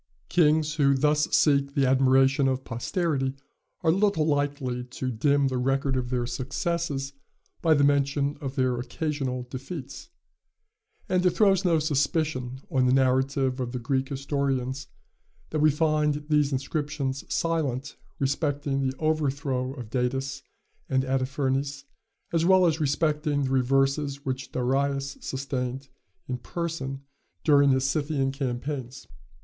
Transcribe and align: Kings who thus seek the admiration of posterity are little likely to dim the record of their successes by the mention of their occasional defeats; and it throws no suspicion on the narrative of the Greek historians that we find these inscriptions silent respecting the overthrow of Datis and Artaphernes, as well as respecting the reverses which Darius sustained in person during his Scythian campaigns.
Kings 0.29 0.73
who 0.77 0.95
thus 0.95 1.25
seek 1.29 1.75
the 1.75 1.85
admiration 1.87 2.47
of 2.47 2.63
posterity 2.63 3.35
are 3.81 3.91
little 3.91 4.25
likely 4.25 4.83
to 4.85 5.11
dim 5.11 5.47
the 5.47 5.59
record 5.59 5.95
of 5.95 6.09
their 6.09 6.25
successes 6.25 7.13
by 7.61 7.75
the 7.75 7.83
mention 7.83 8.35
of 8.41 8.55
their 8.55 8.79
occasional 8.79 9.43
defeats; 9.51 10.09
and 11.07 11.23
it 11.23 11.29
throws 11.29 11.63
no 11.63 11.77
suspicion 11.77 12.61
on 12.71 12.87
the 12.87 12.93
narrative 12.93 13.59
of 13.59 13.73
the 13.73 13.77
Greek 13.79 14.09
historians 14.09 14.87
that 15.51 15.59
we 15.59 15.69
find 15.69 16.25
these 16.29 16.51
inscriptions 16.51 17.23
silent 17.31 17.95
respecting 18.17 18.81
the 18.81 18.97
overthrow 18.97 19.71
of 19.75 19.91
Datis 19.91 20.41
and 20.89 21.03
Artaphernes, 21.05 21.83
as 22.33 22.43
well 22.43 22.65
as 22.65 22.79
respecting 22.79 23.43
the 23.43 23.51
reverses 23.51 24.25
which 24.25 24.51
Darius 24.51 25.19
sustained 25.21 25.89
in 26.27 26.39
person 26.39 27.03
during 27.43 27.69
his 27.69 27.83
Scythian 27.87 28.31
campaigns. 28.31 29.05